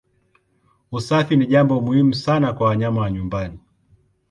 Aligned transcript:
Usafi 0.91 1.35
ni 1.35 1.45
jambo 1.45 1.81
muhimu 1.81 2.13
sana 2.13 2.53
kwa 2.53 2.67
wanyama 2.67 3.01
wa 3.01 3.11
nyumbani. 3.11 3.59